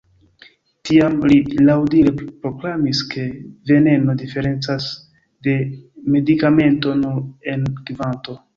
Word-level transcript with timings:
Tiam 0.89 1.17
li 1.31 1.35
laŭdire 1.67 2.13
proklamis, 2.21 3.03
ke 3.13 3.27
"veneno 3.73 4.17
diferencas 4.23 4.89
de 5.49 5.57
medikamento 6.19 6.99
nur 7.07 7.23
en 7.57 7.71
kvanto". 7.93 8.41